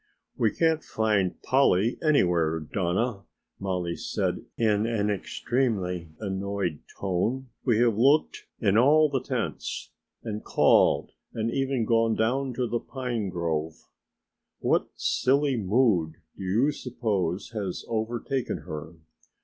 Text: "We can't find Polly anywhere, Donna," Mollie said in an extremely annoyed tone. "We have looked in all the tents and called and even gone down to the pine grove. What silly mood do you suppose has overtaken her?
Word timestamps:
"We 0.35 0.49
can't 0.49 0.83
find 0.83 1.39
Polly 1.43 1.99
anywhere, 2.01 2.59
Donna," 2.59 3.21
Mollie 3.59 3.95
said 3.95 4.43
in 4.57 4.87
an 4.87 5.11
extremely 5.11 6.09
annoyed 6.19 6.79
tone. 6.99 7.49
"We 7.63 7.77
have 7.81 7.99
looked 7.99 8.47
in 8.59 8.79
all 8.79 9.09
the 9.09 9.21
tents 9.21 9.91
and 10.23 10.43
called 10.43 11.11
and 11.35 11.51
even 11.51 11.85
gone 11.85 12.15
down 12.15 12.55
to 12.55 12.67
the 12.67 12.79
pine 12.79 13.29
grove. 13.29 13.75
What 14.57 14.87
silly 14.95 15.55
mood 15.55 16.13
do 16.35 16.43
you 16.45 16.71
suppose 16.71 17.49
has 17.51 17.85
overtaken 17.87 18.63
her? 18.65 18.95